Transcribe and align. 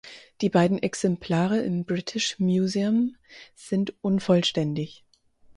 Die 0.41 0.49
beiden 0.49 0.81
Exemplare 0.81 1.59
im 1.59 1.85
British 1.85 2.39
Museum 2.39 3.17
sind 3.53 3.93
unvollständig. 4.03 5.05